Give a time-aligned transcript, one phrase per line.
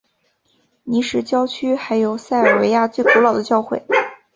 [0.83, 3.83] 尼什郊区还有塞尔维亚最古老的教会。